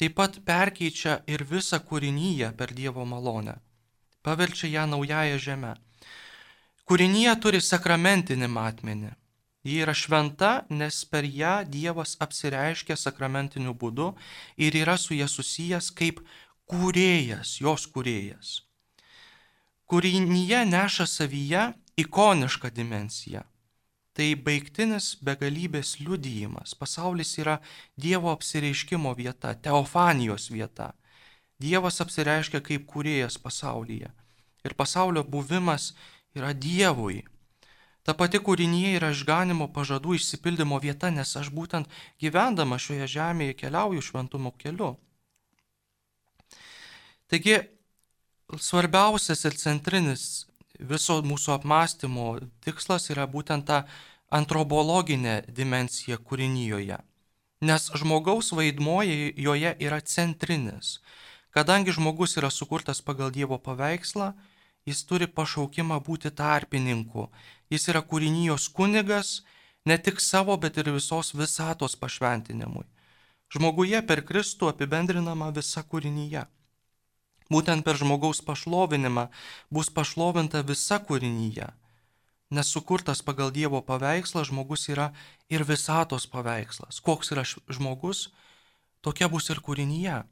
[0.00, 3.58] taip pat perkeičia ir visą kūrinyje per Dievo malonę.
[4.24, 5.74] Paverčia ją naująją žemę.
[6.88, 9.12] Kūrinyje turi sakramentinį matmenį.
[9.64, 14.14] Ji yra šventa, nes per ją Dievas apsireiškia sakramentiniu būdu
[14.56, 16.24] ir yra su ją susijęs kaip
[16.72, 18.58] kūrėjas, jos kūrėjas.
[19.84, 23.42] Kūrinyje neša savyje ikonišką dimensiją.
[24.14, 26.74] Tai baigtinis begalybės liudijimas.
[26.78, 27.58] Pasaulis yra
[27.98, 30.92] Dievo apsireiškimo vieta, teofanijos vieta.
[31.58, 34.10] Dievas apsireiškia kaip kūrėjas pasaulyje.
[34.64, 35.92] Ir pasaulio buvimas
[36.34, 37.24] yra Dievui.
[38.04, 41.90] Ta pati kūrinyje yra išganimo pažadų išsipildymo vieta, nes aš būtent
[42.20, 44.94] gyvendama šioje žemėje keliauju šventumo keliu.
[47.32, 47.62] Taigi,
[48.60, 50.44] svarbiausias ir centrinis
[50.80, 52.28] viso mūsų apmąstymo
[52.64, 53.84] tikslas yra būtent ta
[54.30, 56.98] antropologinė dimensija kūrinyjoje.
[57.64, 60.98] Nes žmogaus vaidmuo joje yra centrinis.
[61.54, 64.32] Kadangi žmogus yra sukurtas pagal Dievo paveikslą,
[64.84, 67.28] jis turi pašaukimą būti tarpininku.
[67.70, 69.44] Jis yra kūrinijos kunigas
[69.86, 72.84] ne tik savo, bet ir visos visatos pašventinimui.
[73.54, 76.44] Žmoguje per Kristų apibendrinama visa kūrinyje.
[77.52, 79.28] Būtent per žmogaus pašlovinimą
[79.74, 81.68] bus pašlovinta visa kūrinyje.
[82.54, 85.10] Nes sukurtas pagal Dievo paveikslą žmogus yra
[85.52, 87.00] ir visatos paveikslas.
[87.04, 88.28] Koks yra žmogus,
[89.04, 90.22] tokia bus ir kūrinyje.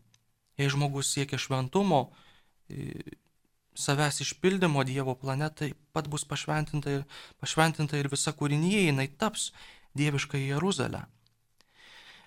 [0.60, 2.12] Jei žmogus siekia šventumo,
[3.74, 7.04] savęs išpildymo Dievo planetai, pat bus pašventinta ir,
[7.40, 9.50] pašventinta ir visa kūrinyje, jinai taps
[9.98, 11.06] dievišką Jeruzalę.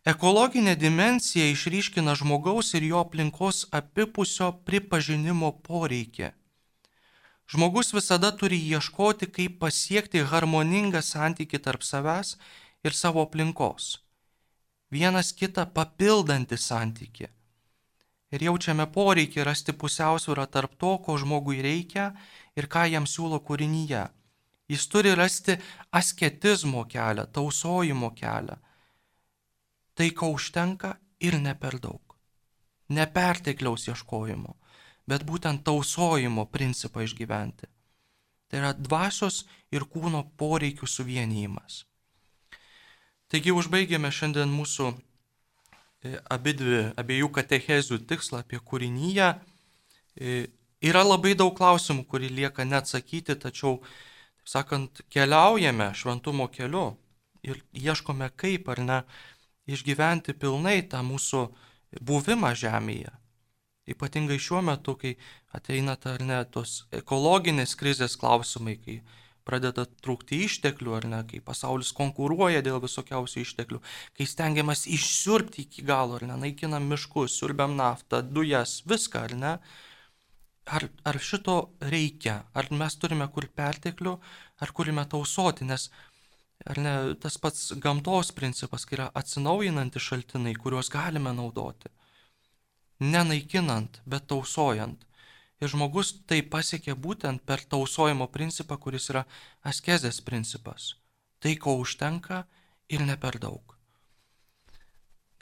[0.06, 6.28] Ekologinė dimensija išryškina žmogaus ir jo aplinkos apipusio pripažinimo poreikį.
[7.50, 12.36] Žmogus visada turi ieškoti, kaip pasiekti harmoningą santyki tarp savęs
[12.86, 13.88] ir savo aplinkos.
[14.94, 17.32] Vienas kitą papildantį santyki.
[18.30, 22.12] Ir jaučiame poreikį rasti pusiausvyrą tarp to, ko žmogui reikia
[22.54, 24.06] ir ką jam siūlo kūrinyje.
[24.70, 25.58] Jis turi rasti
[25.90, 28.62] asketizmo kelią, tausojimo kelią
[29.96, 32.02] tai, ko užtenka ir ne per daug.
[32.92, 34.54] Nepertekliaus ieškojimo,
[35.10, 37.72] bet būtent tausojimo principą išgyventi.
[38.52, 39.44] Tai yra dvasios
[39.74, 41.84] ir kūno poreikių suvienijimas.
[43.32, 49.32] Taigi užbaigėme šiandien mūsų e, abidvi, abiejų katechezių tikslą apie kūrinyje.
[50.86, 53.80] Yra labai daug klausimų, kurį lieka neatsakyti, tačiau,
[54.38, 56.92] taip sakant, keliaujame šventumo keliu
[57.46, 59.00] ir ieškome kaip ar ne
[59.68, 61.46] išgyventi pilnai tą mūsų
[62.02, 63.14] buvimą žemėje.
[63.86, 65.14] Ypatingai šiuo metu, kai
[65.54, 69.02] ateina ar ne tos ekologinės krizės klausimai, kai
[69.46, 73.82] pradeda trūkti išteklių, ar ne, kai pasaulis konkuruoja dėl visokiausių išteklių,
[74.18, 79.54] kai stengiamas išsiurbti iki galo, ar ne, naikinam miškus, siurbiam naftą, dujas, viską, ar ne.
[80.66, 81.60] Ar, ar šito
[81.94, 84.16] reikia, ar mes turime kur perteklių,
[84.66, 85.92] ar turime tausoti, nes
[86.64, 91.92] Ar ne tas pats gamtos principas, kai yra atsinaujinantys šaltinai, kuriuos galime naudoti.
[93.04, 95.04] Nenaikinant, bet tausojant.
[95.62, 99.26] Ir žmogus tai pasiekė būtent per tausojimo principą, kuris yra
[99.64, 100.96] askezės principas.
[101.40, 102.44] Tai, ko užtenka
[102.90, 103.76] ir ne per daug.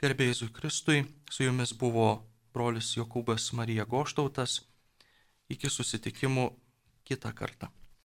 [0.02, 2.08] Gerbėjai Kristui, su jumis buvo
[2.52, 4.60] brolis Jokūbas Marija Goštautas.
[5.48, 6.50] Iki susitikimų
[7.04, 7.70] kitą kartą.